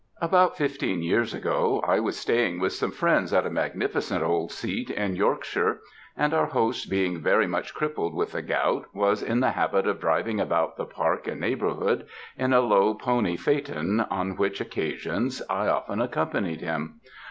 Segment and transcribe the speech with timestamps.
[0.19, 4.89] "About fifteen years ago, I was staying with some friends at a magnificent old seat
[4.89, 5.79] in Yorkshire,
[6.17, 10.01] and our host being very much crippled with the gout, was in the habit of
[10.01, 15.67] driving about the park and neighbourhood in a low pony phaeton, on which occasions, I
[15.67, 16.99] often accompanied him.